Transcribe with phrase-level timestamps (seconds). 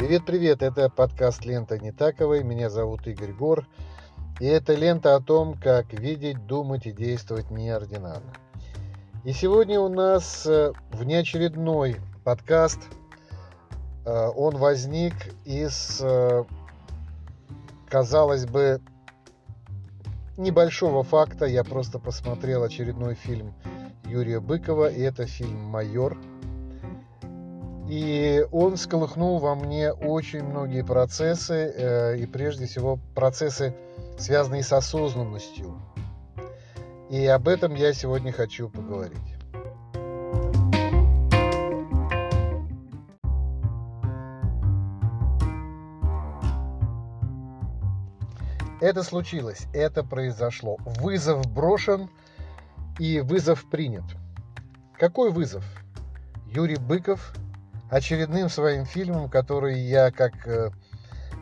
[0.00, 3.66] Привет-привет, это подкаст «Лента Нетаковой», меня зовут Игорь Гор,
[4.40, 8.32] и это лента о том, как видеть, думать и действовать неординарно.
[9.24, 12.78] И сегодня у нас э, внеочередной подкаст,
[14.06, 15.12] э, он возник
[15.44, 16.44] из, э,
[17.86, 18.80] казалось бы,
[20.38, 23.52] небольшого факта, я просто посмотрел очередной фильм
[24.06, 26.16] Юрия Быкова, и это фильм «Майор»,
[27.90, 33.74] и он сколыхнул во мне очень многие процессы, э, и прежде всего процессы,
[34.16, 35.74] связанные с осознанностью.
[37.10, 39.18] И об этом я сегодня хочу поговорить.
[48.80, 50.76] Это случилось, это произошло.
[50.84, 52.08] Вызов брошен
[53.00, 54.04] и вызов принят.
[54.96, 55.64] Какой вызов?
[56.46, 57.34] Юрий Быков
[57.90, 60.70] очередным своим фильмом, который я, как э,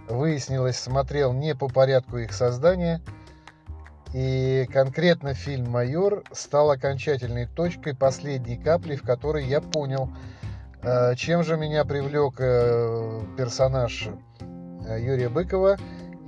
[0.09, 3.01] выяснилось, смотрел не по порядку их создания.
[4.15, 10.11] И конкретно фильм «Майор» стал окончательной точкой, последней каплей, в которой я понял,
[10.83, 14.09] э, чем же меня привлек э, персонаж
[14.99, 15.77] Юрия Быкова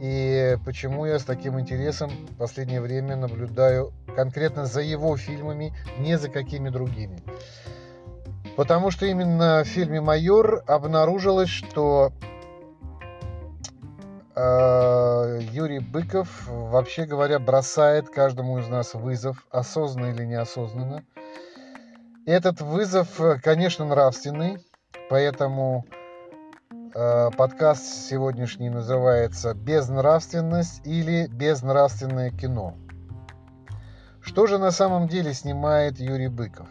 [0.00, 6.16] и почему я с таким интересом в последнее время наблюдаю конкретно за его фильмами, не
[6.16, 7.22] за какими другими.
[8.61, 12.12] Потому что именно в фильме «Майор» обнаружилось, что
[14.36, 21.05] э, Юрий Быков, вообще говоря, бросает каждому из нас вызов, осознанно или неосознанно.
[22.27, 23.08] Этот вызов,
[23.42, 24.58] конечно, нравственный,
[25.08, 25.86] поэтому
[26.95, 32.77] э, подкаст сегодняшний называется «Безнравственность» или «Безнравственное кино».
[34.20, 36.69] Что же на самом деле снимает Юрий Быков?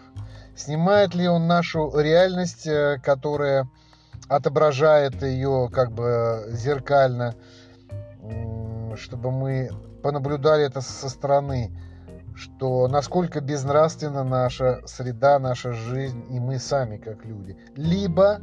[0.60, 3.70] Снимает ли он нашу реальность, э, которая
[4.28, 7.34] отображает ее как бы зеркально,
[8.98, 9.70] чтобы мы
[10.04, 11.72] понаблюдали это со стороны,
[12.36, 17.58] что насколько безнравственна наша среда, наша жизнь и мы сами как люди.
[17.78, 18.42] Либо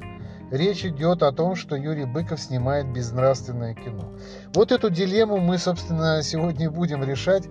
[0.50, 4.15] речь идет о том, что Юрий Быков снимает безнравственное кино.
[4.55, 7.44] Вот эту дилемму мы, собственно, сегодня будем решать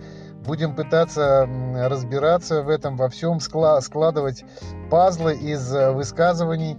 [0.45, 4.45] Будем пытаться разбираться в этом во всем, складывать
[4.91, 6.78] пазлы из э, высказываний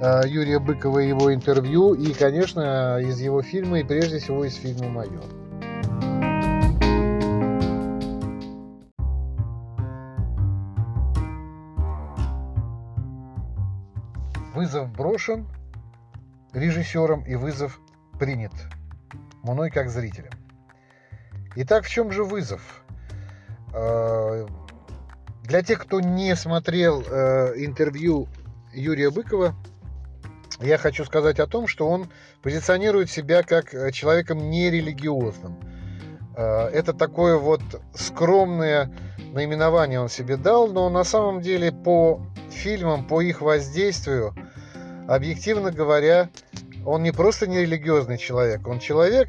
[0.00, 4.54] э, Юрия Быкова и его интервью, и, конечно, из его фильма, и прежде всего из
[4.54, 5.24] фильма «Майор».
[14.54, 15.46] Вызов брошен
[16.54, 17.78] режиссером и вызов
[18.18, 18.52] принят
[19.42, 20.32] мной как зрителем.
[21.56, 22.81] Итак, в чем же вызов?
[23.74, 24.46] Э,
[25.44, 28.28] для тех, кто не смотрел э, интервью
[28.72, 29.54] Юрия Быкова,
[30.60, 32.08] я хочу сказать о том, что он
[32.42, 35.58] позиционирует себя как э, человеком нерелигиозным.
[36.34, 37.60] Это такое вот
[37.92, 38.90] скромное
[39.34, 44.34] наименование он себе дал, но на самом деле по фильмам, по их воздействию,
[45.06, 46.30] объективно говоря,
[46.86, 49.28] он не просто нерелигиозный человек, он человек,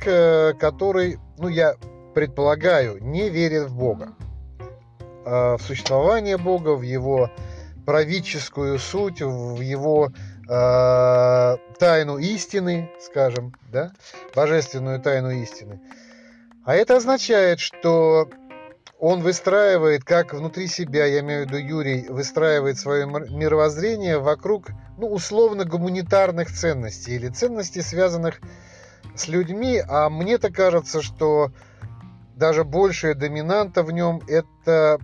[0.57, 1.75] который, ну я
[2.15, 4.13] предполагаю, не верит в Бога.
[5.25, 7.31] Э, в существование Бога, в его
[7.85, 10.11] правительскую суть, в его
[10.49, 13.91] э, тайну истины, скажем, да,
[14.35, 15.79] божественную тайну истины.
[16.65, 18.29] А это означает, что
[18.99, 25.07] он выстраивает, как внутри себя, я имею в виду Юрий, выстраивает свое мировоззрение вокруг, ну,
[25.07, 28.39] условно, гуманитарных ценностей или ценностей, связанных
[29.15, 29.81] с людьми.
[29.87, 31.51] А мне-то кажется, что
[32.35, 34.99] даже большая доминанта в нем– это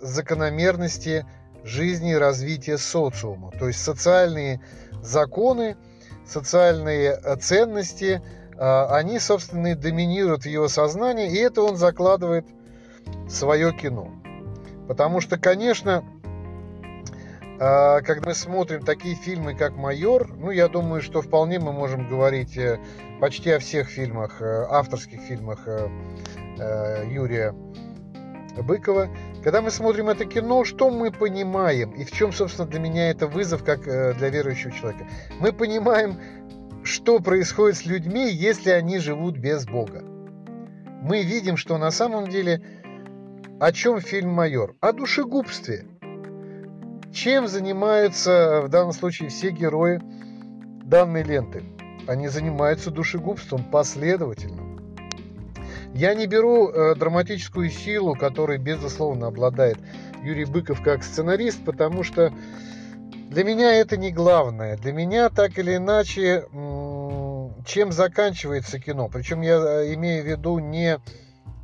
[0.00, 1.26] закономерности
[1.64, 3.50] жизни и развития социума.
[3.58, 4.60] То есть социальные
[5.02, 5.76] законы,
[6.26, 8.22] социальные э, ценности,
[8.56, 12.46] э, они, собственно, и доминируют в его сознании, и это он закладывает
[13.26, 14.10] в свое кино.
[14.86, 16.04] Потому что, конечно,
[17.60, 22.08] э, когда мы смотрим такие фильмы, как «Майор», ну, я думаю, что вполне мы можем
[22.08, 22.58] говорить
[23.20, 25.66] почти о всех фильмах, авторских фильмах
[27.06, 27.54] Юрия
[28.62, 29.08] Быкова.
[29.48, 31.92] Когда мы смотрим это кино, что мы понимаем?
[31.92, 35.06] И в чем, собственно, для меня это вызов, как э, для верующего человека?
[35.40, 36.20] Мы понимаем,
[36.84, 40.04] что происходит с людьми, если они живут без Бога.
[41.00, 42.62] Мы видим, что на самом деле
[43.58, 44.76] о чем фильм «Майор»?
[44.82, 45.86] О душегубстве.
[47.10, 49.98] Чем занимаются в данном случае все герои
[50.84, 51.62] данной ленты?
[52.06, 54.67] Они занимаются душегубством последовательно.
[55.98, 59.78] Я не беру э, драматическую силу, которой, безусловно, обладает
[60.22, 62.32] Юрий Быков как сценарист, потому что
[63.30, 64.76] для меня это не главное.
[64.76, 66.44] Для меня, так или иначе,
[67.66, 69.08] чем заканчивается кино.
[69.12, 71.00] Причем я э, имею в виду не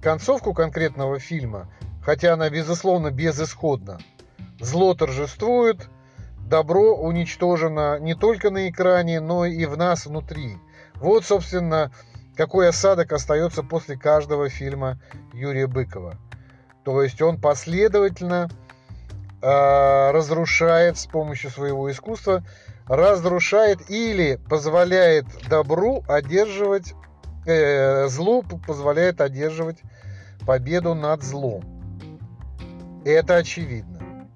[0.03, 1.69] концовку конкретного фильма,
[2.03, 4.01] хотя она, безусловно, безысходна.
[4.59, 5.89] Зло торжествует,
[6.39, 10.59] добро уничтожено не только на экране, но и в нас внутри.
[10.97, 11.93] Вот, собственно,
[12.37, 14.99] какой осадок остается после каждого фильма
[15.33, 16.17] Юрия Быкова.
[16.85, 18.51] То есть он последовательно
[19.41, 22.45] э, разрушает с помощью своего искусства,
[22.87, 26.95] разрушает или позволяет добру одерживать,
[27.47, 29.81] э, злу позволяет одерживать
[30.47, 31.65] победу над злом.
[33.05, 34.29] Это очевидно.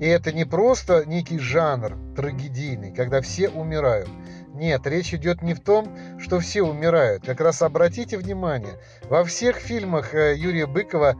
[0.00, 4.08] И это не просто некий жанр трагедийный, когда все умирают.
[4.54, 7.26] Нет, речь идет не в том, что все умирают.
[7.26, 11.16] Как раз обратите внимание, во всех фильмах э, Юрия Быкова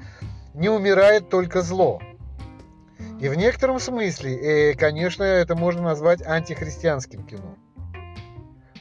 [0.55, 2.01] не умирает только зло.
[3.21, 7.57] И в некотором смысле, э, конечно, это можно назвать антихристианским кино.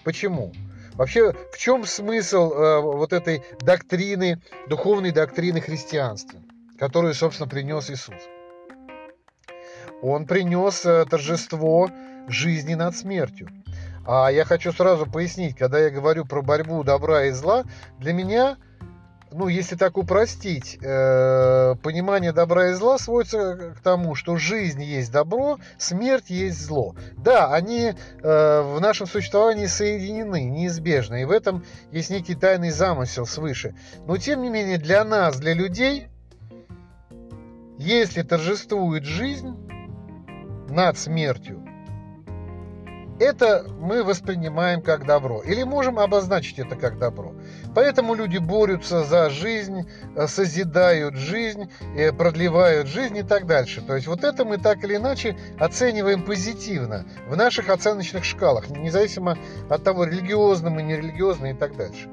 [0.03, 0.53] Почему?
[0.93, 4.39] Вообще, в чем смысл э, вот этой доктрины,
[4.69, 6.39] духовной доктрины христианства,
[6.77, 8.21] которую, собственно, принес Иисус?
[10.03, 11.89] Он принес торжество
[12.27, 13.49] жизни над смертью.
[14.05, 17.63] А я хочу сразу пояснить, когда я говорю про борьбу добра и зла,
[17.99, 18.57] для меня,
[19.31, 25.11] ну, если так упростить, э, понимание добра и зла сводится к тому, что жизнь есть
[25.11, 26.95] добро, смерть есть зло.
[27.17, 33.25] Да, они э, в нашем существовании соединены, неизбежно, и в этом есть некий тайный замысел
[33.25, 33.73] свыше.
[34.05, 36.09] Но, тем не менее, для нас, для людей,
[37.77, 39.57] если торжествует жизнь,
[40.73, 41.62] над смертью,
[43.19, 45.41] это мы воспринимаем как добро.
[45.41, 47.33] Или можем обозначить это как добро.
[47.75, 53.81] Поэтому люди борются за жизнь, э, созидают жизнь, э, продлевают жизнь и так дальше.
[53.81, 59.37] То есть вот это мы так или иначе оцениваем позитивно в наших оценочных шкалах, независимо
[59.69, 62.09] от того, религиозно мы, нерелигиозно и так дальше.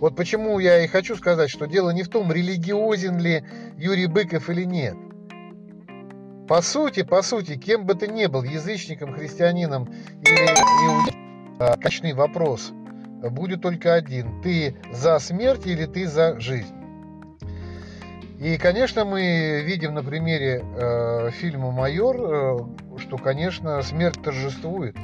[0.00, 3.44] Вот почему я и хочу сказать, что дело не в том, религиозен ли
[3.76, 4.96] Юрий Быков или нет–
[6.48, 9.84] по сути, по сути, кем бы ты ни был, язычником, христианином
[10.22, 10.46] или
[10.86, 12.72] иудеем, а, конечный вопрос
[13.30, 14.42] будет только один.
[14.42, 16.74] Ты за смерть или ты за жизнь?
[18.38, 22.58] И, конечно, мы видим на примере э, фильма «Майор», э,
[22.98, 24.96] что, конечно, смерть торжествует.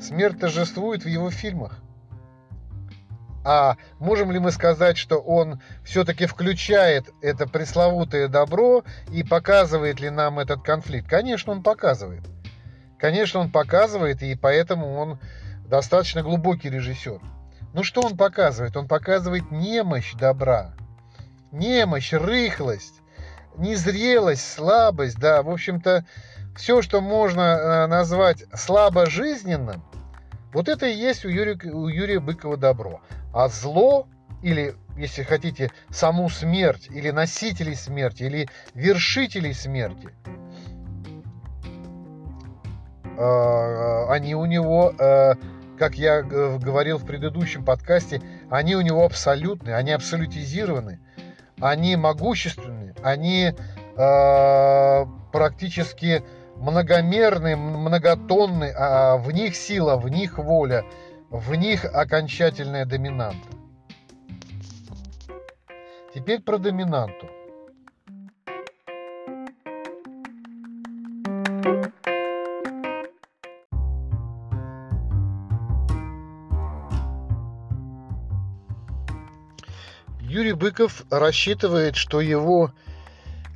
[0.00, 1.82] Смерть торжествует в его фильмах.
[3.42, 10.10] А можем ли мы сказать, что он все-таки включает это пресловутое добро и показывает ли
[10.10, 11.08] нам этот конфликт?
[11.08, 12.22] Конечно, он показывает.
[12.98, 15.18] Конечно, он показывает, и поэтому он
[15.66, 17.20] достаточно глубокий режиссер.
[17.72, 18.76] Ну что он показывает?
[18.76, 20.74] Он показывает немощь добра,
[21.50, 23.00] немощь, рыхлость,
[23.56, 26.04] незрелость, слабость, да, в общем-то,
[26.56, 29.82] все, что можно э, назвать слабо жизненным,
[30.52, 33.00] вот это и есть у Юрия, у Юрия Быкова добро.
[33.32, 34.06] А зло,
[34.42, 40.08] или, если хотите, саму смерть, или носителей смерти, или вершителей смерти,
[43.18, 45.34] а, они у него, э,
[45.78, 51.00] как я говорил в предыдущем подкасте, они у него абсолютные, они абсолютизированы,
[51.60, 53.52] они могущественные, они
[53.96, 56.24] э, практически
[56.56, 60.84] многомерные, многотонные, а в них сила, в них воля,
[61.30, 63.48] в них окончательная доминанта.
[66.12, 67.28] Теперь про доминанту.
[80.20, 82.72] Юрий Быков рассчитывает, что его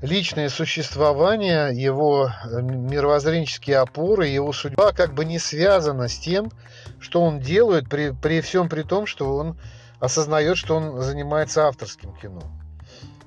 [0.05, 6.53] личное существование, его э, мировоззренческие опоры, его судьба как бы не связана с тем,
[7.01, 9.57] что он делает, при, при всем при том, что он
[10.01, 12.43] осознает, что он занимается авторским кино.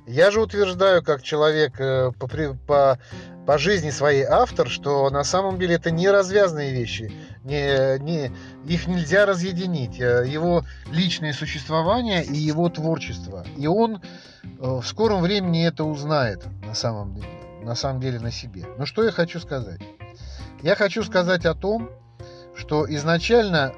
[0.05, 2.27] Я же утверждаю, как человек э, по,
[2.67, 2.99] по,
[3.47, 7.13] по жизни своей автор, что на самом деле это не развязанные вещи,
[7.45, 8.31] не, не,
[8.65, 10.01] их нельзя разъединить.
[10.01, 13.45] Э, его личное существование и его творчество.
[13.55, 14.01] И он
[14.43, 17.27] э, в скором времени это узнает на самом деле,
[17.63, 18.65] на самом деле на себе.
[18.77, 19.79] Но что я хочу сказать?
[20.61, 21.89] Я хочу сказать о том,
[22.53, 23.71] что изначально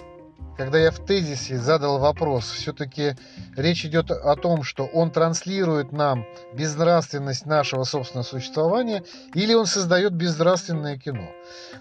[0.59, 3.15] когда я в тезисе задал вопрос, все-таки
[3.55, 10.11] речь идет о том, что он транслирует нам безнравственность нашего собственного существования или он создает
[10.11, 11.29] безнравственное кино.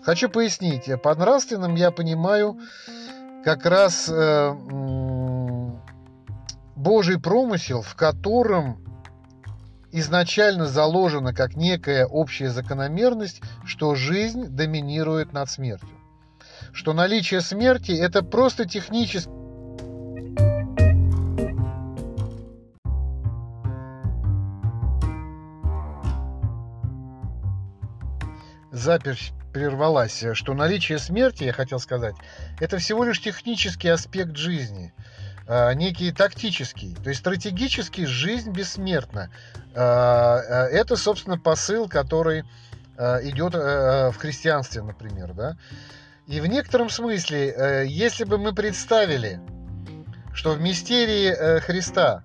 [0.05, 2.57] Хочу пояснить, под нравственным я понимаю
[3.45, 4.53] как раз э,
[6.77, 8.81] Божий промысел, в котором
[9.91, 15.98] изначально заложена как некая общая закономерность, что жизнь доминирует над смертью
[16.73, 19.31] что наличие смерти– это просто технически
[28.79, 32.15] запись прервалась, что наличие смерти, я хотел сказать,
[32.61, 34.93] это всего лишь технический аспект жизни,
[35.47, 36.95] а, некий тактический.
[37.03, 39.31] То есть стратегически жизнь бессмертна.
[39.75, 42.45] А, а, это, собственно, посыл, который
[42.99, 45.57] идет в христианстве, например, да.
[46.29, 49.41] И в некотором смысле, э, если бы мы представили,
[50.35, 52.23] что в мистерии э, Христа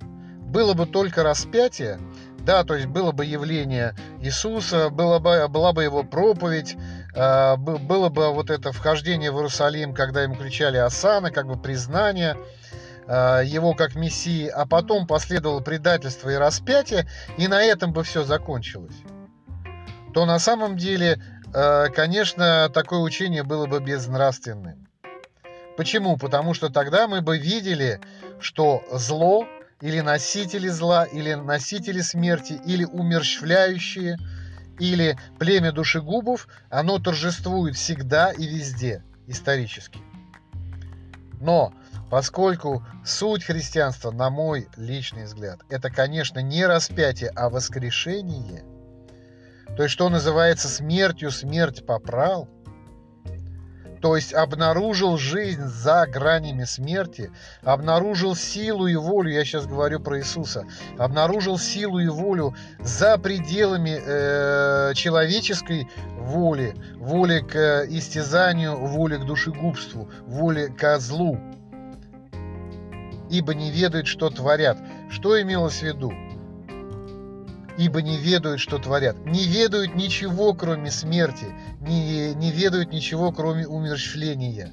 [0.47, 1.99] было бы только распятие,
[2.39, 6.75] да, то есть было бы явление Иисуса, было бы, была бы его проповедь,
[7.15, 12.37] э, было бы вот это вхождение в Иерусалим, когда ему кричали Асана, как бы признание
[13.05, 17.05] его как Мессии, а потом последовало предательство и распятие,
[17.37, 18.95] и на этом бы все закончилось
[20.13, 21.19] то на самом деле,
[21.53, 24.87] конечно, такое учение было бы безнравственным.
[25.77, 26.17] Почему?
[26.17, 27.99] Потому что тогда мы бы видели,
[28.39, 29.47] что зло
[29.81, 34.17] или носители зла, или носители смерти, или умерщвляющие,
[34.79, 39.99] или племя душегубов, оно торжествует всегда и везде, исторически.
[41.41, 41.73] Но
[42.09, 48.63] поскольку суть христианства, на мой личный взгляд, это, конечно, не распятие, а воскрешение,
[49.75, 52.47] то есть, что называется смертью, смерть попрал–
[54.03, 57.31] то есть обнаружил жизнь за гранями смерти,
[57.63, 60.65] обнаружил силу и волю, я сейчас говорю про Иисуса,
[60.97, 65.87] обнаружил силу и волю за пределами э, человеческой
[66.17, 71.39] воли, воли к истязанию, воли к душегубству, воли к злу,
[73.29, 74.77] ибо не ведают, что творят.
[75.09, 76.11] Что имелось в виду?
[77.77, 79.17] Ибо не ведают, что творят.
[79.25, 81.47] Не ведают ничего, кроме смерти,
[81.81, 84.71] не, не ведают ничего, кроме умерщвления.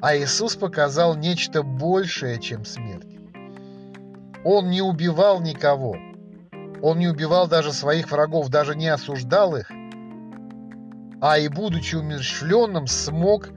[0.00, 3.18] А Иисус показал нечто большее, чем смерть.
[4.44, 5.96] Он не убивал никого.
[6.80, 9.70] Он не убивал даже своих врагов, даже не осуждал их,
[11.20, 13.48] а и будучи умерщвленным, смог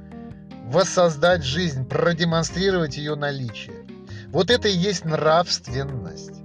[0.65, 3.85] воссоздать жизнь, продемонстрировать ее наличие.
[4.29, 6.40] Вот это и есть нравственность.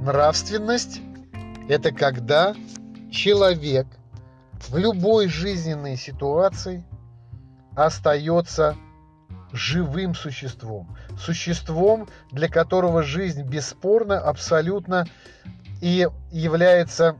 [0.00, 1.02] Нравственность–
[1.68, 2.54] это когда
[3.12, 3.86] человек
[4.70, 6.82] в любой жизненной ситуации
[7.76, 8.76] остается
[9.52, 10.96] живым существом.
[11.18, 15.06] Существом, для которого жизнь бесспорно, абсолютно
[15.82, 17.16] и является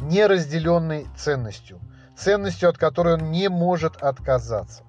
[0.00, 1.78] неразделенной ценностью.
[2.16, 4.82] Ценностью, от которой он не может отказаться.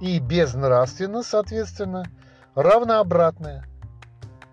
[0.00, 2.04] И безнравственно, соответственно,
[2.56, 3.04] равно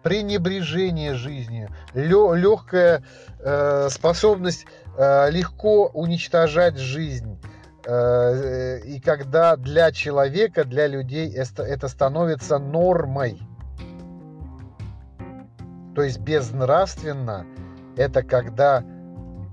[0.03, 3.03] пренебрежение жизнью, легкая
[3.39, 4.65] э, способность
[4.97, 7.39] э, легко уничтожать жизнь.
[7.85, 13.41] Э, и когда для человека, для людей это, это становится нормой.
[15.95, 17.45] То есть безнравственно
[17.95, 18.83] это когда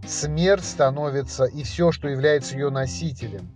[0.06, 3.50] смерть становится и все, что является ее носителем.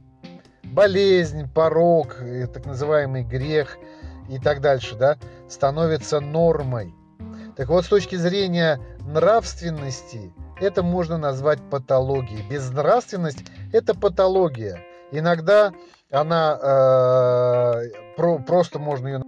[0.62, 2.16] Болезнь, порог,
[2.52, 3.78] так называемый грех–
[4.28, 6.94] и так дальше, да, становится нормой.
[7.56, 12.48] Так вот, с точки зрения нравственности, это можно назвать патологией.
[12.48, 14.80] Безнравственность– это патология.
[15.12, 15.72] Иногда
[16.10, 19.22] она э, про, просто можно ее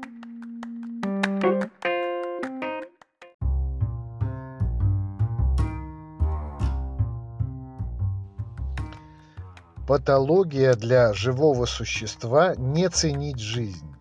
[9.87, 13.96] Патология для живого существа не ценить жизнь.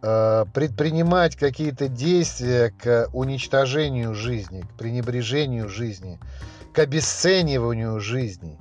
[0.00, 6.20] Э, предпринимать какие-то действия к уничтожению жизни, к пренебрежению жизни,
[6.72, 8.56] к обесцениванию жизни.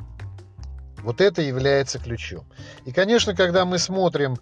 [1.03, 2.44] Вот это является ключом.
[2.86, 4.38] И, конечно, когда мы смотрим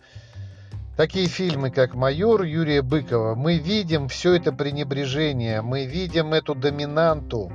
[0.95, 7.51] такие фильмы, как «Майор» Юрия Быкова, мы видим все это пренебрежение, мы видим эту доминанту,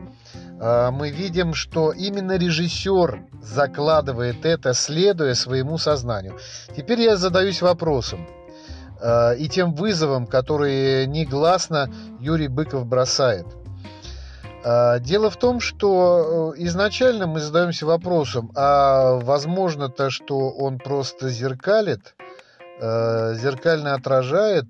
[0.60, 6.38] э, мы видим, что именно режиссер закладывает это, следуя своему сознанию.
[6.76, 8.28] Теперь я задаюсь вопросом,
[9.02, 11.90] и тем вызовом, который негласно
[12.20, 13.46] Юрий Быков бросает.
[14.62, 21.30] Э, дело в том, что э, изначально мы задаемся вопросом, а возможно-то, что он просто
[21.30, 22.14] зеркалит,
[22.82, 24.64] зеркально отражает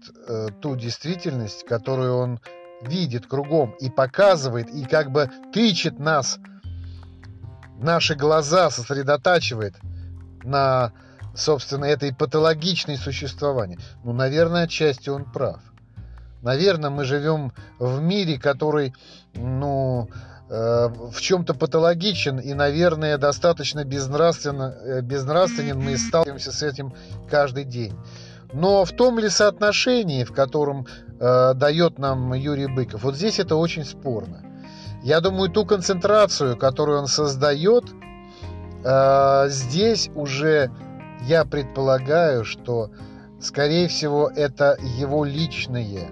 [0.61, 2.41] ту действительность, которую он
[2.83, 6.41] видит кругом и показывает, и как бы тычет нас,
[7.79, 9.77] наши глаза сосредотачивает
[10.43, 10.93] на
[11.35, 13.79] собственно, этой патологичной существования.
[14.05, 15.61] Ну, наверное, отчасти он прав.
[16.43, 18.95] Наверное, мы живем в мире, который,
[19.35, 20.09] ну,
[20.49, 25.79] э, в чем-то патологичен и, наверное, достаточно безнравственно, э, безнравственен.
[25.79, 26.95] Мы сталкиваемся с этим
[27.31, 27.95] каждый день.
[28.53, 30.87] Но в том ли соотношении, в котором
[31.21, 34.43] э, дает нам Юрий Быков, вот здесь это очень спорно.
[35.03, 37.85] Я думаю, ту концентрацию, которую он создает,
[38.83, 40.71] э, здесь уже
[41.27, 42.91] я предполагаю, что,
[43.41, 46.11] скорее всего, это его личные.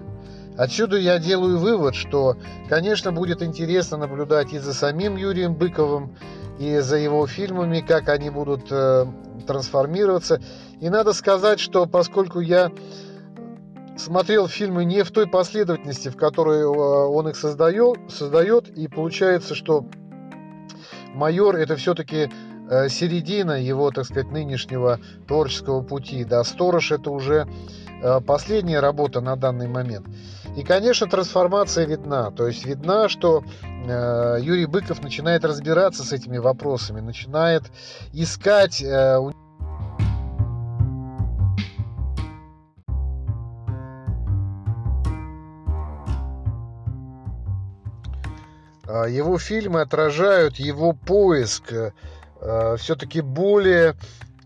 [0.57, 2.35] Отсюда я делаю вывод, что,
[2.67, 6.15] конечно, будет интересно наблюдать и за самим Юрием Быковым,
[6.59, 9.05] и за его фильмами, как они будут э,
[9.47, 10.41] трансформироваться.
[10.81, 12.71] И надо сказать, что поскольку я
[13.95, 19.55] смотрел фильмы не в той последовательности, в которой э, он их создает, создает и получается,
[19.55, 19.85] что
[21.13, 22.29] «Майор»— это все-таки
[22.89, 26.23] середина его, так сказать, нынешнего творческого пути.
[26.23, 27.47] Да, «Сторож»— это уже
[28.01, 30.05] э, последняя работа на данный момент.
[30.55, 32.31] И, конечно, трансформация видна.
[32.31, 37.63] То есть видна, что э, Юрий Быков начинает разбираться с этими вопросами, начинает
[38.13, 39.19] искать э,
[48.87, 51.73] а, его фильмы отражают его поиск
[52.41, 53.95] э, все-таки более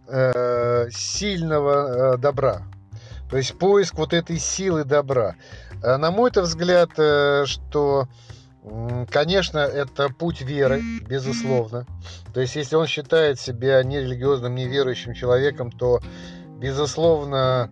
[0.08, 2.64] э, сильного э, добра.
[3.30, 5.36] То есть поиск вот этой силы добра.
[5.82, 8.08] На мой взгляд, что,
[9.12, 11.86] конечно, это путь веры, безусловно.
[12.34, 16.00] То есть, если он считает себя нерелигиозным, неверующим человеком, то,
[16.60, 17.72] безусловно,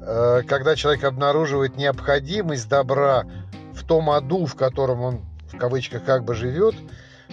[0.00, 3.24] когда человек обнаруживает необходимость добра
[3.72, 5.20] в том аду, в котором он,
[5.50, 6.74] в кавычках, как бы живет,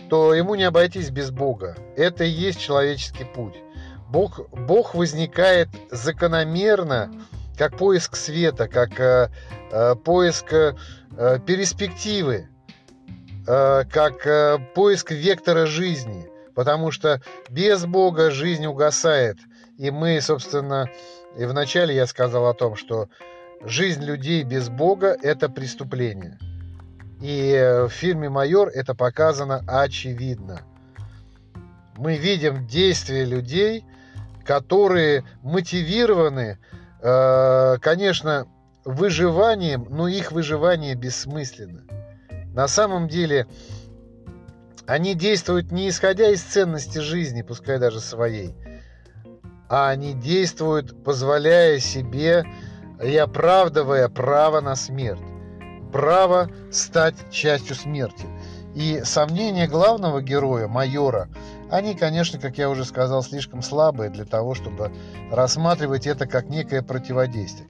[0.09, 1.75] то ему не обойтись без Бога.
[1.95, 3.55] Это и есть человеческий путь.
[4.09, 7.11] Бог, Бог возникает закономерно,
[7.57, 9.29] как поиск света, как э,
[9.71, 10.75] э, поиск э,
[11.45, 12.47] перспективы,
[13.47, 16.29] э, как э, поиск вектора жизни.
[16.55, 19.37] Потому что без Бога жизнь угасает.
[19.77, 20.89] И мы, собственно,
[21.37, 23.09] и вначале я сказал о том, что
[23.63, 26.37] жизнь людей без Бога– это преступление.
[27.23, 30.61] И в фильме «Майор» это показано очевидно.
[31.95, 33.85] Мы видим действия людей,
[34.45, 36.59] которые мотивированы
[37.05, 38.47] Э, конечно,
[38.85, 41.83] выживанием, но их выживание бессмысленно.
[42.53, 43.45] На самом деле,
[44.87, 48.55] они действуют не исходя из ценности жизни, пускай даже своей,
[49.67, 52.45] а они действуют, позволяя себе
[53.03, 55.19] и оправдывая право на смерть,
[55.93, 58.25] право стать частью смерти.
[58.75, 61.29] И сомнения главного героя, майора,
[61.69, 64.91] они, конечно, как я уже сказал, слишком слабые для того, чтобы
[65.31, 67.69] рассматривать это как некое противодействие.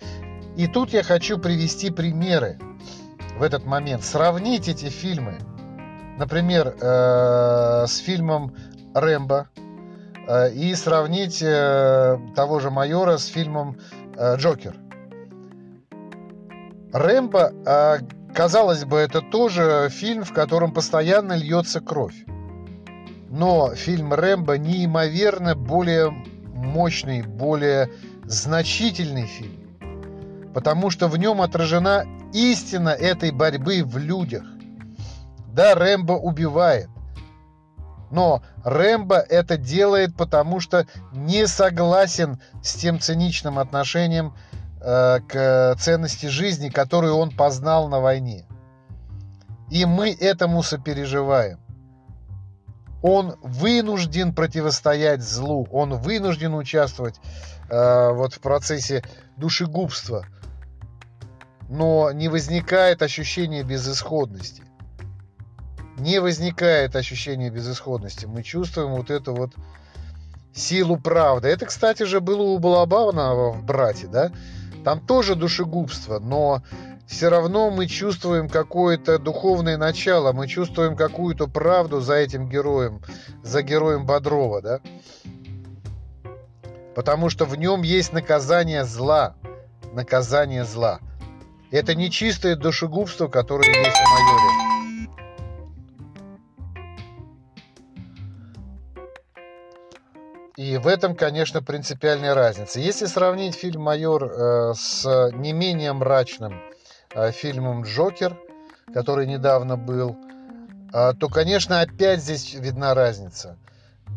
[0.55, 2.57] И тут я хочу привести примеры
[3.37, 4.05] в этот момент.
[4.05, 5.37] Сравнить эти фильмы,
[6.17, 8.55] например, э, с фильмом
[8.93, 9.49] «Рэмбо»,
[10.27, 13.77] э, и сравнить э, того же майора с фильмом
[14.37, 14.75] «Джокер».
[16.93, 17.99] «Рэмбо», э,
[18.35, 22.23] казалось бы, это тоже фильм, в котором постоянно льется кровь.
[23.29, 26.11] Но фильм «Рэмбо» неимоверно более
[26.53, 27.89] мощный, более
[28.25, 30.53] значительный фильм.
[30.53, 34.43] Потому что в нем отражена истина этой борьбы в людях.
[35.47, 36.89] Да, Рэмбо убивает.
[38.11, 44.35] Но Рэмбо это делает, потому что не согласен с тем циничным отношением
[44.83, 48.45] к ценности жизни, которую он познал на войне.
[49.71, 51.63] И мы этому сопереживаем
[53.03, 57.19] он вынужден противостоять злу, он вынужден участвовать
[57.69, 59.03] э, вот в процессе
[59.35, 60.25] душегубства,
[61.69, 64.63] но не возникает ощущения безысходности.
[65.97, 68.25] Не возникает ощущения безысходности.
[68.25, 69.51] Мы чувствуем вот эту вот
[70.55, 71.49] силу правды.
[71.49, 74.31] Это, кстати же, было у Балабанова в «Брате», да?
[74.83, 76.61] Там тоже душегубство, но
[77.07, 83.01] все равно мы чувствуем какое-то духовное начало, мы чувствуем какую-то правду за этим героем,
[83.43, 84.79] за героем Бодрова, да?
[86.95, 89.35] Потому что в нем есть наказание зла,
[89.93, 90.99] наказание зла.
[91.71, 94.52] Это не чистое душегубство, которое есть в майоре.
[100.55, 102.79] И в этом, конечно, принципиальная разница.
[102.79, 106.61] Если сравнить фильм «Майор» э, с не менее мрачным
[107.15, 108.35] Э, фильмом «Джокер»,
[108.93, 110.17] который недавно был,
[110.91, 113.57] э, то, конечно, опять здесь видна разница.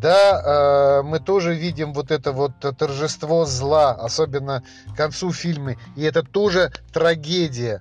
[0.03, 6.22] Да, мы тоже видим вот это вот торжество зла, особенно к концу фильма, и это
[6.22, 7.81] тоже трагедия.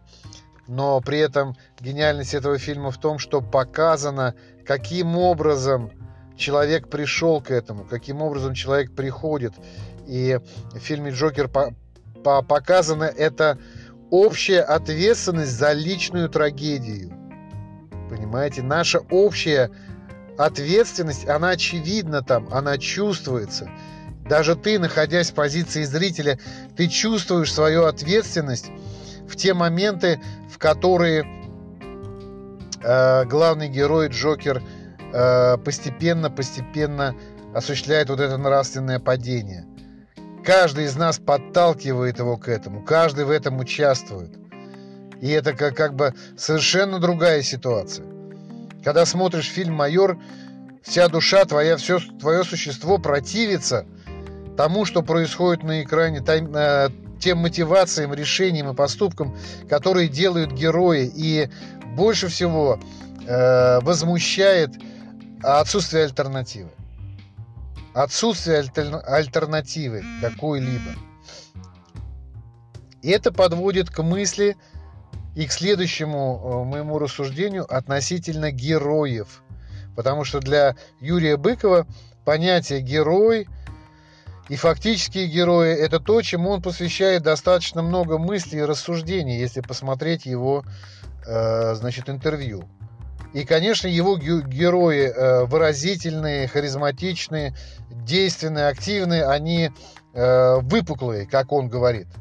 [0.66, 4.34] Но при этом гениальность этого фильма в том, что показано,
[4.66, 5.92] каким образом
[6.38, 9.54] человек пришел к этому, каким образом человек приходит.
[10.08, 10.40] И
[10.74, 11.50] в фильме «Джокер»
[12.24, 13.58] показано это
[14.12, 17.12] общая ответственность за личную трагедию.
[18.10, 18.62] Понимаете?
[18.62, 19.72] Наша общая
[20.38, 23.70] ответственность, она очевидна там, она чувствуется.
[24.28, 26.40] Даже ты, находясь в позиции зрителя,
[26.76, 28.72] ты чувствуешь свою ответственность
[29.28, 30.20] в те моменты,
[30.52, 31.26] в которые
[32.82, 34.62] э, главный герой Джокер
[35.64, 39.66] постепенно-постепенно э, осуществляет вот это нравственное падение.
[40.44, 44.38] Каждый из нас подталкивает его к этому, каждый в этом участвует.
[45.22, 48.06] И это как, как бы совершенно другая ситуация.
[48.84, 50.20] Когда смотришь фильм «Майор»,
[50.84, 53.86] вся душа твоя, все твое существо противится
[54.58, 56.90] тому, что происходит на экране, э,
[57.20, 59.36] тем мотивациям, решениям и поступкам,
[59.70, 61.12] которые делают герои.
[61.16, 61.50] И
[61.96, 62.80] больше всего
[63.26, 64.72] э, возмущает
[65.44, 66.72] отсутствие альтернативы.
[67.94, 70.92] Отсутствие альтер, альтернативы какой-либо.
[73.02, 74.58] И это подводит к мысли
[75.36, 79.44] и к следующему э, моему рассуждению относительно героев.
[79.96, 81.88] Потому что для Юрия Быкова
[82.26, 83.48] понятие герой
[84.50, 90.26] и фактические герои– это то, чему он посвящает достаточно много мыслей и рассуждений, если посмотреть
[90.26, 90.64] его
[91.26, 92.68] э, значит, интервью.
[93.36, 97.56] И, конечно, его герои э, выразительные, харизматичные,
[97.92, 99.70] действенные, активные, они
[100.14, 102.08] выпуклые, как он говорит–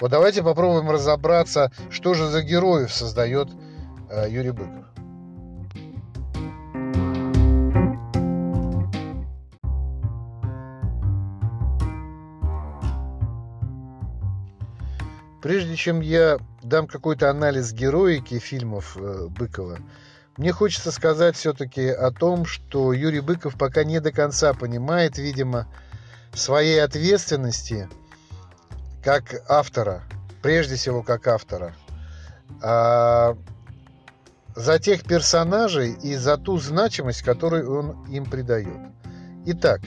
[0.00, 3.50] вот давайте попробуем разобраться, что же за героев создает
[4.08, 4.86] э, Юрий Быков.
[15.42, 19.80] Прежде чем я дам какой-то анализ героики фильмов э, Быкова,
[20.36, 25.66] мне хочется сказать все-таки о том, что Юрий Быков пока не до конца понимает, видимо,
[26.32, 27.88] своей ответственности–
[29.02, 30.02] как автора,
[30.42, 31.74] прежде всего как автора,
[32.62, 33.36] а
[34.54, 38.78] за тех персонажей и за ту значимость, которую он им придает.
[39.46, 39.80] Итак,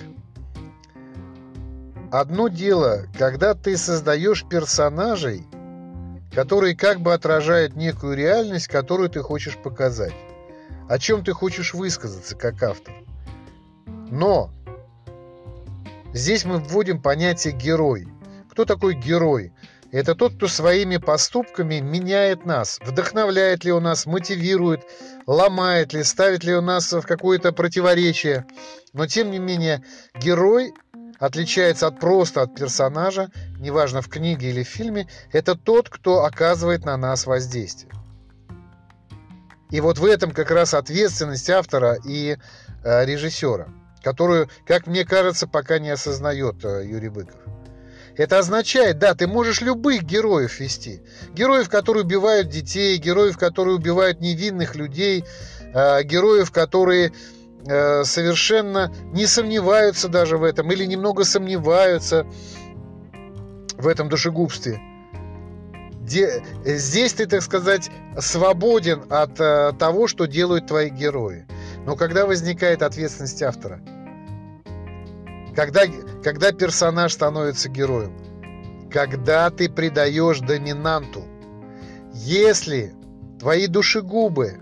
[2.12, 5.45] одно дело, когда ты создаешь персонажей,
[6.34, 10.15] которые как бы отражают некую реальность, которую ты хочешь показать,
[10.89, 12.93] о чем ты хочешь высказаться как автор.
[13.86, 14.52] Но
[16.13, 18.08] здесь мы вводим понятие герой.
[18.50, 19.54] Кто такой герой?
[19.91, 22.80] Это тот, кто своими поступками меняет нас.
[22.84, 24.82] Вдохновляет ли он нас, мотивирует,
[25.28, 28.46] ломает ли, ставит ли он нас в какое-то противоречие.
[28.93, 29.84] Но тем не менее,
[30.19, 30.74] герой
[31.19, 36.86] отличается от просто от персонажа, неважно в книге или в фильме, это тот, кто оказывает
[36.86, 37.91] на нас воздействие.
[39.73, 42.38] И вот в этом как раз ответственность автора и
[42.83, 43.69] э, режиссера,
[44.03, 47.41] которую, как мне кажется, пока не осознает э, Юрий Быков.
[48.15, 51.01] Это означает, да, ты можешь любых героев вести.
[51.33, 55.25] Героев, которые убивают детей, героев, которые убивают невинных людей,
[55.73, 57.12] э, героев, которые
[57.65, 62.27] э, совершенно не сомневаются даже в этом или немного сомневаются
[63.79, 64.79] в этом душегубстве.
[66.05, 67.89] Здесь ты, так сказать,
[68.19, 71.47] свободен от э, того, что делают твои герои.
[71.85, 73.81] Но когда возникает ответственность автора–
[75.55, 75.83] когда,
[76.23, 78.17] когда персонаж становится героем?
[78.91, 81.23] Когда ты придаешь доминанту.
[82.13, 82.93] Если
[83.39, 84.59] твои душегубы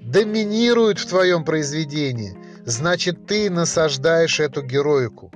[0.00, 5.32] доминируют в твоем произведении, значит ты насаждаешь эту героику.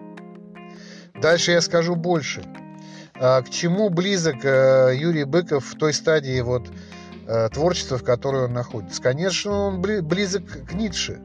[1.20, 2.44] Дальше я скажу больше.
[3.16, 6.68] А, к чему близок э, Юрий Быков в той стадии вот,
[7.26, 9.00] э, творчества, в которой он находится?
[9.00, 11.20] Конечно, он близок к Ницше.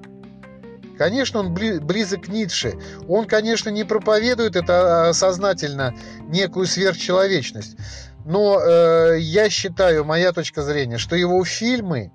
[1.00, 2.74] Конечно, он близок к Ницше.
[3.08, 5.96] Он, конечно, не проповедует это а, сознательно,
[6.28, 7.78] некую сверхчеловечность.
[8.26, 12.12] Но э, я считаю, моя точка зрения, что его фильмы,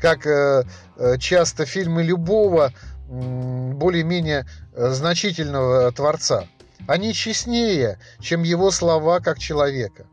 [0.00, 0.64] как э,
[0.98, 2.72] э часто фильмы любого
[3.08, 6.44] э, более-менее значительного творца,
[6.86, 10.06] они честнее, чем его слова как человека.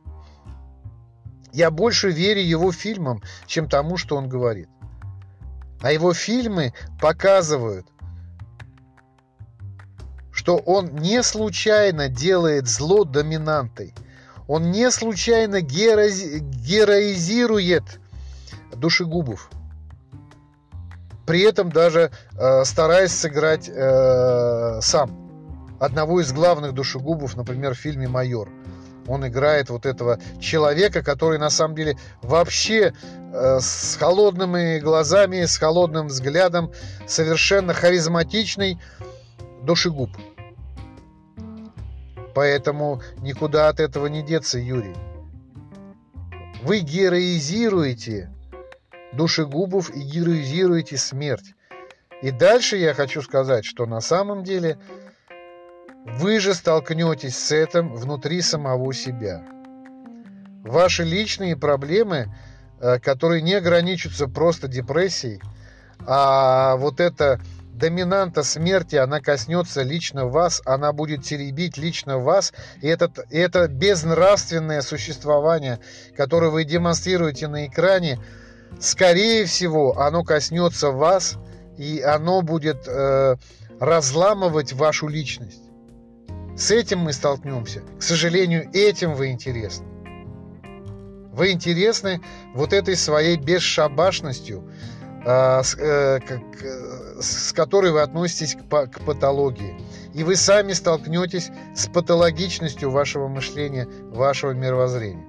[1.54, 4.68] Я больше верю его фильмам, чем тому, что он говорит.
[5.82, 7.88] А его фильмы показывают,
[10.32, 13.94] что он не случайно делает зло доминантой.
[14.48, 16.40] Он не случайно герои...
[16.40, 17.84] героизирует
[18.76, 19.50] душегубов.
[21.26, 25.25] При этом даже э, стараясь сыграть э, сам
[25.80, 28.50] одного из главных душегубов, например, в фильме «Майор».
[29.08, 32.92] Он играет вот этого человека, который на самом деле вообще
[33.34, 36.72] э, с холодными глазами, с холодным взглядом,
[37.06, 38.80] совершенно харизматичный
[39.62, 40.10] душегуб.
[42.34, 44.96] Поэтому никуда от этого не деться, Юрий.
[46.64, 48.32] Вы героизируете
[49.14, 51.54] душегубов и героизируете смерть.
[52.22, 54.78] И дальше я хочу сказать, что на самом деле
[56.06, 59.44] вы же столкнетесь с этим внутри самого себя.
[60.64, 62.34] Ваши личные проблемы,
[62.80, 65.42] э, которые не ограничатся просто депрессией,
[66.06, 67.42] а вот эта
[67.74, 74.82] доминанта смерти, она коснется лично вас, она будет теребить лично вас, и этот, это безнравственное
[74.82, 75.80] существование,
[76.16, 78.20] которое вы демонстрируете на экране,
[78.80, 81.38] скорее всего, оно коснется вас,
[81.78, 83.36] и оно будет э,
[83.80, 85.65] разламывать вашу личность.
[86.56, 87.82] С этим мы столкнемся.
[88.00, 89.86] К сожалению, этим вы интересны.
[91.34, 92.22] Вы интересны
[92.54, 94.64] вот этой своей бесшабашностью,
[95.26, 99.78] э, с, э, к, с которой вы относитесь к, к патологии.
[100.14, 105.26] И вы сами столкнетесь с патологичностью вашего мышления, вашего мировоззрения.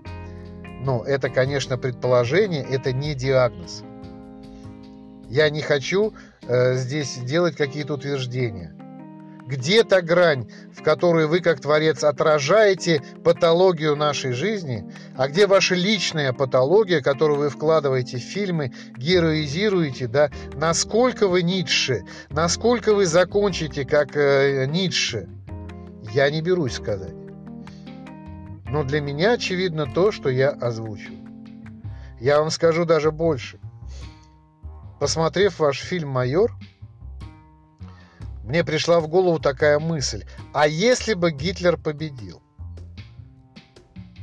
[0.81, 3.83] Но это, конечно, предположение, это не диагноз.
[5.29, 8.76] Я не хочу э, здесь делать какие-то утверждения.
[9.47, 15.77] Где та грань, в которой вы, как Творец, отражаете патологию нашей жизни, а где ваша
[15.77, 23.85] личная патология, которую вы вкладываете в фильмы, героизируете, да, насколько вы Ницше, насколько вы закончите,
[23.85, 25.29] как э, Ницше,
[26.13, 27.15] я не берусь сказать.
[28.69, 31.15] Но для меня очевидно то, что я озвучил.
[32.19, 33.61] Я вам скажу даже больше.
[34.99, 36.53] Посмотрев ваш фильм «Майор»,
[38.47, 40.25] мне пришла в голову такая мысль.
[40.55, 42.41] А если бы Гитлер победил?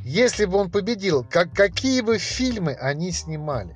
[0.03, 3.75] Если бы он победил, как, какие бы фильмы они снимали?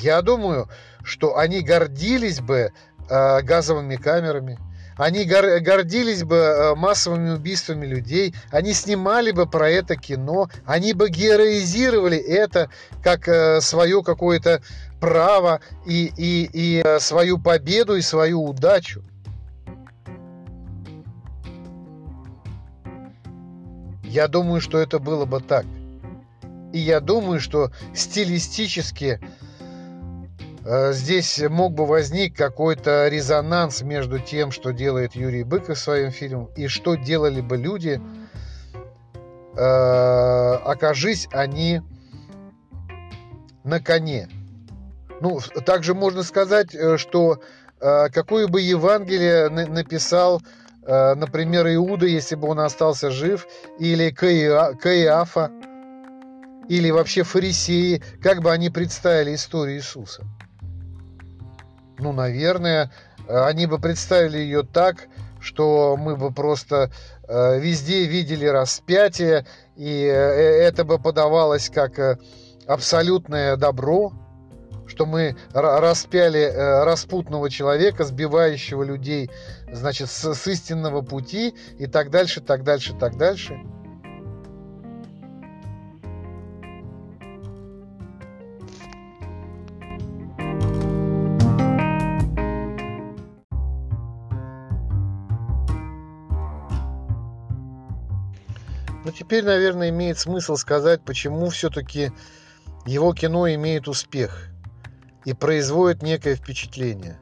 [0.00, 0.68] Я думаю,
[1.02, 2.72] что они гордились бы
[3.10, 4.58] э, газовыми камерами,
[4.96, 10.92] они гор- гордились бы э, массовыми убийствами людей, они снимали бы про это кино, они
[10.92, 12.70] бы героизировали это
[13.02, 14.62] как э, свое какое-то
[15.04, 19.02] право и, и, и э, свою победу и свою удачу.
[24.02, 25.66] Я думаю, что это было бы так.
[26.72, 29.20] И я думаю, что стилистически
[30.64, 36.48] Э, здесь мог бы возник какой-то резонанс между тем, что делает Юрий Быков своим фильмом,
[36.56, 38.00] и что делали бы люди,
[39.56, 41.82] э, окажись они
[43.62, 44.28] на коне.
[45.20, 47.40] Ну, также можно сказать, э, что
[47.80, 50.40] какое бы Евангелие написал,
[50.86, 53.46] например, Иуда, если бы он остался жив,
[53.78, 55.50] или Каиафа,
[56.68, 60.22] или вообще фарисеи, как бы они представили историю Иисуса?
[61.98, 62.90] Ну, наверное,
[63.28, 65.08] они бы представили ее так,
[65.44, 66.90] что мы бы просто
[67.28, 69.46] э, везде видели распятие,
[69.76, 72.16] и э, это бы подавалось как э,
[72.66, 74.12] абсолютное добро,
[74.94, 76.52] что мы распяли
[76.84, 79.28] распутного человека, сбивающего людей,
[79.72, 83.58] значит, с, с истинного пути, и так дальше, так дальше, так дальше.
[99.16, 102.10] теперь, наверное, имеет смысл сказать, почему все-таки
[102.84, 104.53] его кино имеет успех
[105.24, 107.18] и производит некое впечатление.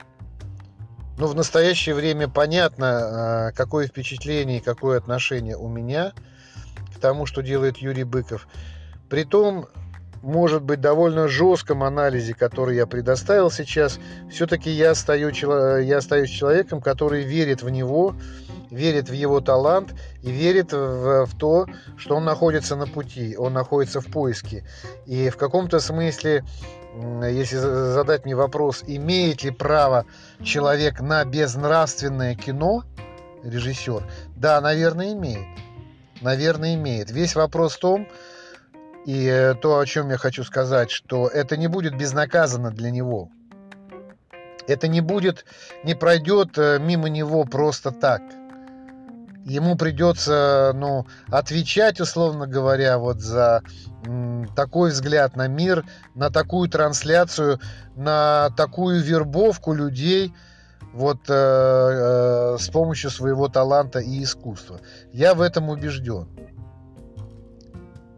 [1.18, 6.12] Ну, в настоящее время понятно, а, какое впечатление и какое отношение у меня
[6.94, 8.48] к тому, что делает Юрий Быков.
[9.08, 9.68] При том,
[10.22, 13.98] может быть, довольно жестком анализе, который я предоставил сейчас,
[14.30, 15.30] все-таки я, стою,
[15.80, 18.14] я остаюсь человеком, который верит в него,
[18.70, 23.52] верит в его талант и верит в, в то, что он находится на пути, он
[23.52, 24.64] находится в поиске.
[25.06, 26.44] И в каком-то смысле,
[26.94, 30.04] если задать мне вопрос, имеет ли право
[30.42, 32.84] человек на безнравственное кино,
[33.42, 34.04] режиссер,
[34.36, 35.46] да, наверное, имеет.
[36.20, 37.10] Наверное, имеет.
[37.10, 38.08] Весь вопрос в том,
[39.06, 43.30] и э, то, о чем я хочу сказать, что это не будет безнаказанно для него.
[44.68, 45.44] Это не будет,
[45.82, 48.22] не пройдет э, мимо него просто так.
[49.44, 53.62] Ему придется, ну, отвечать, условно говоря, вот за
[54.54, 57.58] такой взгляд на мир, на такую трансляцию,
[57.96, 60.32] на такую вербовку людей,
[60.92, 64.80] вот э, э, с помощью своего таланта и искусства.
[65.12, 66.28] Я в этом убежден.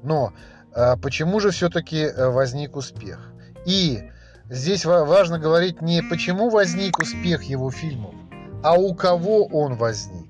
[0.03, 0.33] Но
[0.75, 3.33] а почему же все-таки э, возник успех?
[3.65, 4.11] И
[4.51, 8.15] здесь важно говорить не почему возник успех его фильмов,
[8.63, 10.24] а у кого он возник.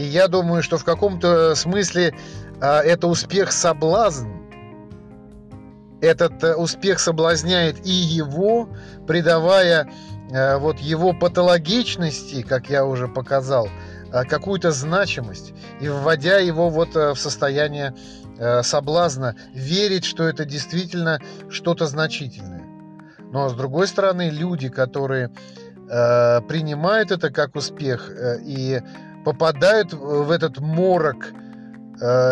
[0.00, 2.14] И я думаю, что в каком-то смысле
[2.58, 4.28] а, это успех соблазн,
[6.00, 8.70] этот э, успех соблазняет и его,
[9.06, 9.90] придавая
[10.30, 13.68] э, вот его патологичности, как я уже показал,
[14.10, 17.94] э, какую-то значимость и вводя его вот в состояние
[18.62, 22.64] соблазна верить, что это действительно что-то значительное.
[23.30, 25.30] Но с другой стороны, люди, которые
[25.86, 28.10] принимают это как успех
[28.42, 28.80] и
[29.24, 31.32] попадают в этот морок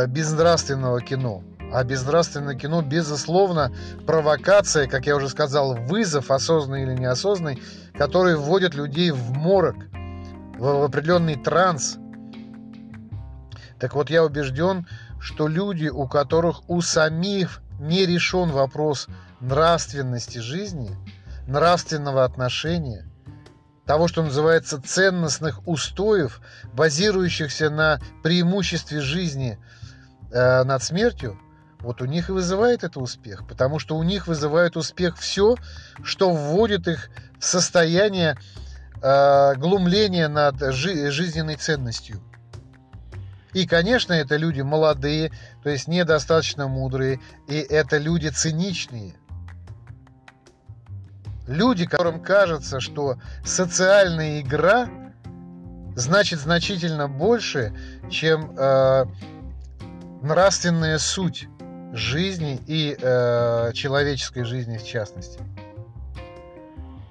[0.09, 3.72] безнравственного кино, а безнравственное кино, безусловно,
[4.07, 7.62] провокация, как я уже сказал, вызов, осознанный или неосознанный,
[7.94, 9.77] который вводит людей в морок,
[10.57, 11.98] в определенный транс.
[13.79, 14.87] Так вот, я убежден,
[15.20, 19.07] что люди, у которых у самих не решен вопрос
[19.40, 20.90] нравственности жизни,
[21.46, 23.05] нравственного отношения,
[23.88, 26.42] того, что называется ценностных устоев,
[26.74, 29.59] базирующихся на преимуществе жизни
[30.31, 31.40] э, над смертью,
[31.81, 35.57] вот у них и вызывает это успех, потому что у них вызывает успех все,
[36.03, 38.37] что вводит их в состояние
[39.01, 42.20] э, глумления над жи- жизненной ценностью.
[43.55, 49.14] И, конечно, это люди молодые, то есть недостаточно мудрые, и это люди циничные.
[51.49, 54.87] Люди, которым кажется, что социальная игра
[55.97, 57.73] значит значительно больше,
[58.11, 59.07] чем э,
[60.21, 61.49] нравственная суть
[61.95, 65.41] жизни и э, человеческой жизни в частности.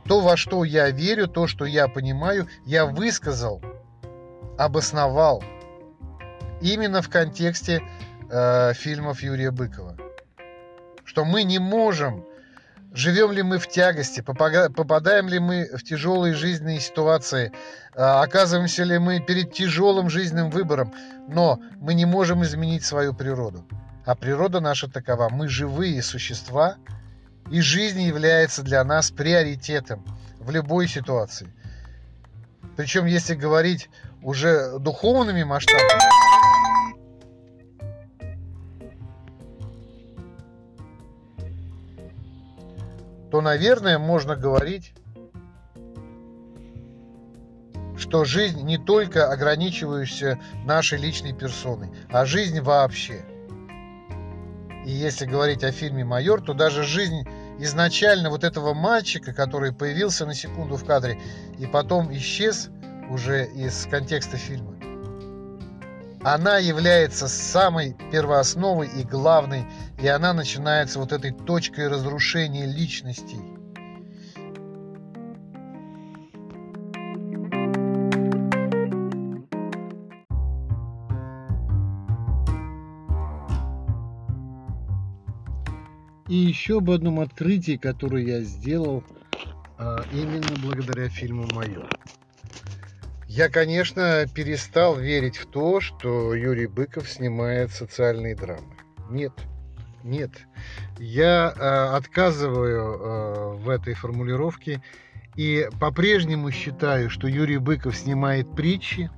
[0.05, 3.59] То, во что я верю, то, что я понимаю, я высказал,
[4.55, 5.43] обосновал
[6.61, 7.81] именно в контексте
[8.29, 9.97] э, фильмов Юрия Быкова.
[11.05, 12.23] Что мы не можем,
[12.93, 17.51] живем ли мы в тягости, попадаем ли мы в тяжелые жизненные ситуации,
[17.93, 20.93] э, оказываемся ли мы перед тяжелым жизненным выбором,
[21.27, 23.67] но мы не можем изменить свою природу.
[24.05, 25.29] А природа наша такова.
[25.29, 26.75] Мы живые существа,
[27.51, 30.05] и жизнь является для нас приоритетом
[30.39, 31.47] в любой ситуации.
[32.77, 33.89] Причем, если говорить
[34.21, 36.26] уже духовными масштабами,
[43.37, 44.95] то, наверное, можно говорить,
[47.95, 53.23] что жизнь не только ограничивающаяся нашей личной персоной, а жизнь вообще–
[54.85, 57.27] и если говорить о фильме «Майор», то даже жизнь
[57.59, 61.21] изначально вот этого мальчика, который появился на секунду в кадре
[61.59, 62.69] и потом исчез
[63.09, 64.76] уже из контекста фильма,
[66.33, 69.65] она является самой первоосновой и главной,
[70.01, 73.39] и она начинается вот этой точкой разрушения личностей.
[86.27, 89.01] И еще об одном открытии, которое я сделал
[89.77, 91.87] а, именно благодаря фильму «Майор».
[93.37, 98.73] Я, конечно, перестал верить в то, что Юрий Быков снимает социальные драмы.
[99.11, 99.31] Нет,
[100.03, 100.31] нет.
[100.97, 104.81] Я э, отказываю э, в этой формулировке
[105.35, 109.11] и по-прежнему считаю, что Юрий Быков снимает притчи.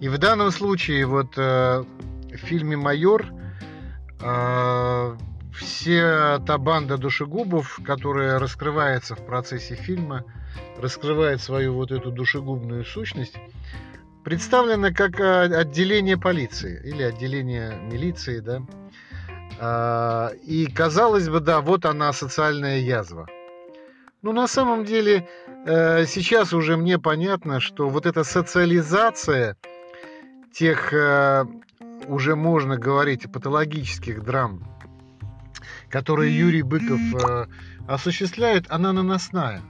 [0.00, 1.84] И в данном случае вот э,
[2.32, 3.26] в фильме «Майор»
[4.20, 5.16] э,
[5.52, 10.24] все та банда душегубов, которая раскрывается в процессе фильма,
[10.80, 13.36] раскрывает свою вот эту душегубную сущность,
[14.24, 18.62] представлена как а, отделение полиции или отделение милиции, да.
[19.58, 23.26] А, и казалось бы, да, вот она социальная язва.
[24.22, 25.26] Но на самом деле
[25.64, 29.56] э, сейчас уже мне понятно, что вот эта социализация
[30.52, 31.46] тех, э,
[32.06, 34.62] уже можно говорить, патологических драм,
[35.90, 37.46] которые Юрий Быков э,
[37.88, 39.60] осуществляет, она наносная.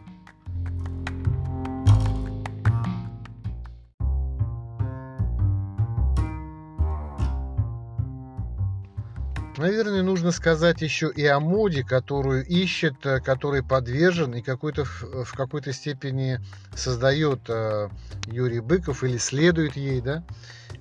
[9.56, 15.32] Наверное, нужно сказать еще и о моде, которую ищет, э, который подвержен и какой-то в
[15.32, 16.38] какой-то степени
[16.74, 17.88] создает э,
[18.26, 20.22] Юрий Быков или следует ей, да.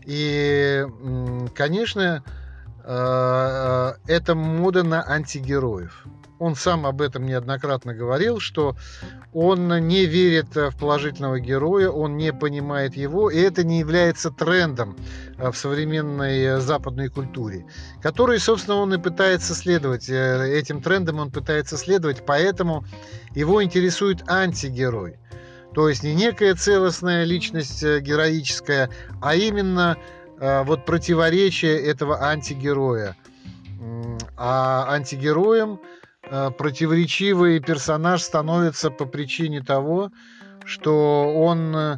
[0.06, 0.86] И,
[1.56, 2.49] конечно, Э, э,
[2.92, 6.06] это мода на антигероев.
[6.40, 8.76] Он сам об этом неоднократно говорил, что
[9.34, 14.96] он не верит в положительного героя, он не понимает его, и это не является трендом
[15.38, 17.66] э, в современной западной культуре,
[18.02, 20.10] который, собственно, он и пытается следовать.
[20.10, 22.86] Этим трендом он пытается следовать, поэтому
[23.36, 25.20] его интересует антигерой.
[25.76, 28.90] То есть не некая целостная личность героическая,
[29.22, 33.16] а именно Э, вот противоречие этого антигероя.
[34.38, 35.80] А антигероем
[36.24, 40.12] э, противоречивый персонаж становится по причине того,
[40.66, 41.98] что он э,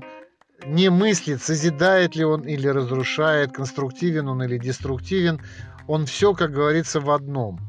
[0.66, 5.42] не мыслит, созидает ли он или разрушает, конструктивен он или деструктивен.
[5.88, 7.60] Он все, как говорится, в одном.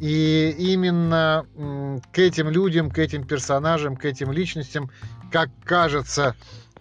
[0.00, 1.46] И именно
[2.12, 4.90] к этим людям, к этим персонажам, к этим личностям,
[5.30, 6.34] как кажется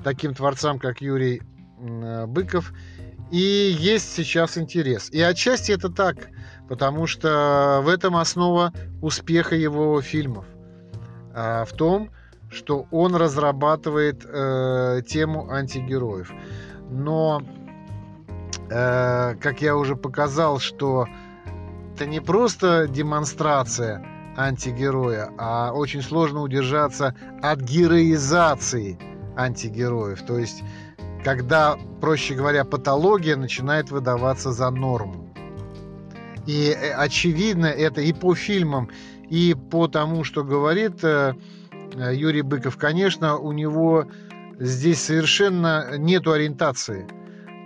[0.03, 1.41] таким творцам, как Юрий
[1.79, 2.71] э, Быков,
[3.31, 5.09] и есть сейчас интерес.
[5.11, 6.29] И отчасти это так,
[6.67, 10.45] потому что в этом основа успеха его фильмов.
[11.33, 12.09] А в том,
[12.49, 16.31] что он разрабатывает э, тему антигероев.
[16.89, 17.43] Но,
[18.69, 21.05] э, как я уже показал, что
[21.93, 24.03] это не просто демонстрация
[24.35, 28.97] антигероя, а очень сложно удержаться от героизации
[29.35, 30.21] антигероев.
[30.23, 30.63] То есть,
[31.23, 35.33] когда, проще говоря, патология начинает выдаваться за норму.
[36.47, 38.89] И э, очевидно это и по фильмам,
[39.29, 41.33] и по тому, что говорит э,
[41.95, 44.05] Э, Юрий Быков, конечно, у него
[44.59, 47.07] здесь совершенно нет ориентации.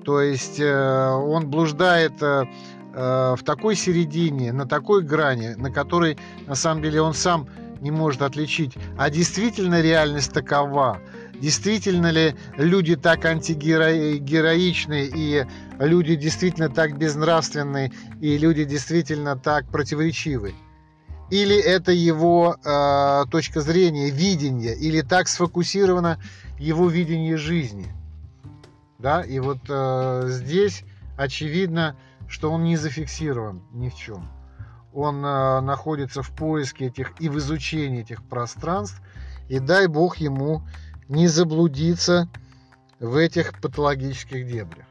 [0.06, 7.02] То есть он блуждает в такой середине, на такой грани, на которой на самом деле
[7.02, 7.48] он сам
[7.80, 8.74] не может отличить.
[8.98, 11.00] А действительно реальность такова?
[11.44, 15.46] Действительно ли люди так антигероичны и
[15.78, 17.92] люди действительно так безнравственны
[18.22, 20.54] и люди действительно так противоречивы?
[21.30, 26.20] или это его э, точка зрения, видение, или так сфокусировано
[26.60, 27.88] его видение жизни.
[29.00, 30.84] Да, и вот э, здесь
[31.18, 34.30] очевидно, что он не зафиксирован ни в чем.
[34.94, 39.02] Он э, находится в поиске этих и в изучении этих пространств,
[39.50, 40.62] и дай бог ему
[41.10, 42.30] не заблудиться
[43.00, 44.86] в этих патологических дебрях.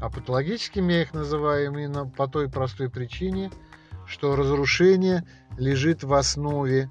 [0.00, 3.50] А патологическими я их называю именно по той простой причине–
[4.06, 5.24] что разрушение
[5.58, 6.88] лежит в основе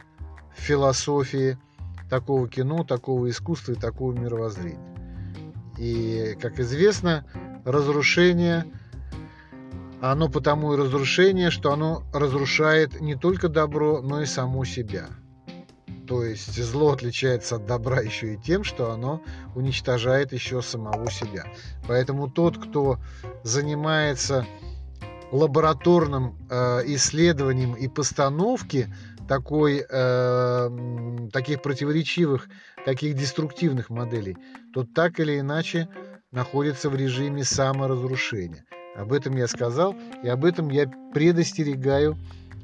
[0.53, 1.57] философии
[2.09, 4.79] такого кино, такого искусства и такого мировоззрения.
[5.77, 7.25] И, как известно,
[7.65, 8.65] разрушение,
[10.01, 15.07] оно потому и разрушение, что оно разрушает не только добро, но и само себя.
[16.07, 19.21] То есть зло отличается от добра еще и тем, что оно
[19.55, 21.45] уничтожает еще самого себя.
[21.87, 22.99] Поэтому тот, кто
[23.43, 24.45] занимается
[25.31, 28.93] лабораторным э, исследованием и постановке
[29.27, 32.47] такой, э, таких противоречивых,
[32.85, 34.37] таких деструктивных моделей,
[34.73, 35.89] то так или иначе
[36.31, 38.65] находится в режиме саморазрушения.
[38.95, 42.17] Об этом я сказал, и об этом я предостерегаю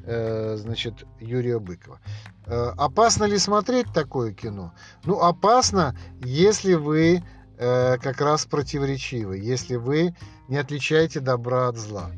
[0.05, 1.99] значит, Юрия Быкова.
[2.47, 4.73] Э, опасно ли смотреть такое кино?
[5.05, 7.23] Ну, опасно, если вы
[7.57, 10.15] э, как раз противоречивы, если вы
[10.47, 12.11] не отличаете добра от зла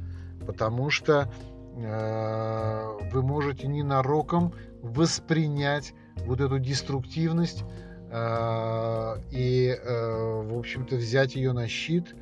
[0.43, 1.31] потому что
[1.75, 5.93] э, вы можете ненароком воспринять
[6.25, 7.63] вот эту деструктивность
[8.11, 12.15] э, и, э, в общем-то, взять ее на щит,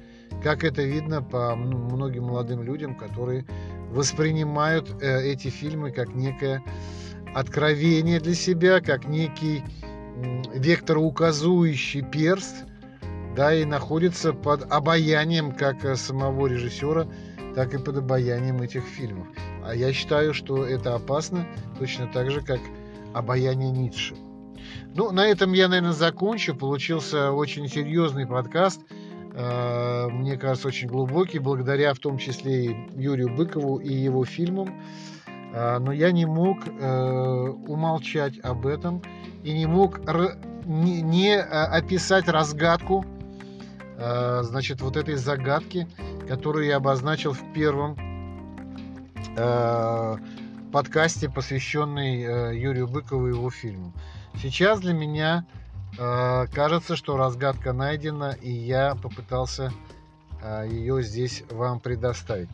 [0.43, 3.45] как это видно по многим молодым людям, которые
[3.91, 6.63] воспринимают э, эти фильмы как некое
[7.33, 9.63] откровение для себя, как некий
[10.53, 12.65] вектороуказующий перст,
[13.35, 17.07] да, и находится под обаянием как э, самого режиссера,
[17.55, 19.27] так и под обаянием этих фильмов.
[19.63, 21.47] А я считаю, что это опасно
[21.79, 22.59] точно так же, как
[23.13, 24.15] обаяние Ницше.
[24.93, 26.55] Ну, на этом я, наверное, закончу.
[26.55, 28.81] Получился очень серьезный подкаст.
[29.33, 34.81] Э, мне кажется, очень глубокий, благодаря в том числе и Юрию Быкову и его фильмам.
[35.53, 39.01] Э, но я не мог э, умолчать об этом
[39.43, 39.99] и не мог
[40.65, 43.03] не описать разгадку
[43.97, 45.87] значит, вот этой загадки,
[46.27, 47.97] которую я обозначил в первом
[50.71, 53.93] подкасте, посвященный Юрию Быкову и его фильму.
[54.41, 55.45] Сейчас для меня
[55.97, 59.71] кажется, что разгадка найдена, и я попытался
[60.41, 62.49] э, ее здесь вам предоставить.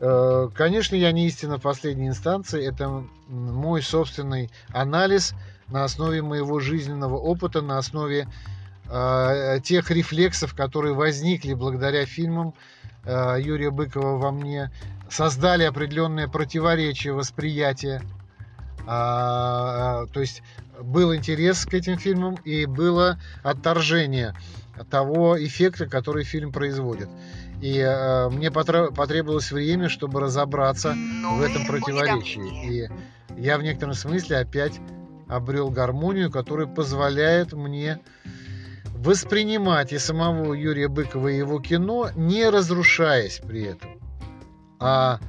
[0.00, 5.34] Э, конечно, я не истина в последней инстанции, это мой собственный анализ
[5.68, 8.28] на основе моего жизненного опыта, на основе
[8.90, 12.54] э, тех рефлексов, которые возникли благодаря фильмам,
[13.04, 14.70] Э, Юрия Быкова во мне
[15.10, 18.02] создали определенное противоречие восприятия.
[18.86, 20.42] А, то есть
[20.80, 24.34] был интерес к этим фильмам и было отторжение
[24.90, 27.08] того эффекта, который фильм производит.
[27.62, 32.68] И э, мне потребовалось время, чтобы разобраться в этом противоречии.
[32.68, 34.80] И я в некотором смысле опять
[35.28, 38.00] обрел гармонию, которая позволяет мне
[38.94, 43.90] воспринимать и самого Юрия Быкова и его кино, не разрушаясь при этом,
[44.80, 45.20] а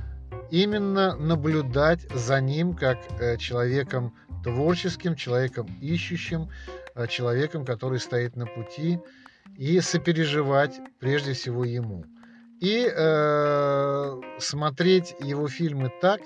[0.52, 6.50] именно наблюдать за ним как э, человеком творческим, человеком ищущим,
[6.96, 9.00] э, человеком, который стоит на пути,
[9.58, 12.06] и сопереживать прежде всего ему.
[12.62, 16.22] И э, смотреть его фильмы так,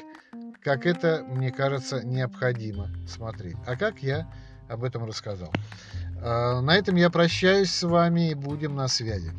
[0.63, 3.57] как это, мне кажется, необходимо смотреть.
[3.65, 4.31] А как я
[4.67, 5.51] об этом рассказал.
[6.21, 9.31] Э, на этом я прощаюсь с вами и будем на связи.